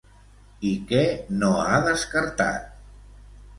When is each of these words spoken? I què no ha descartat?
I 0.69 0.71
què 0.91 1.03
no 1.43 1.53
ha 1.67 1.77
descartat? 1.91 2.75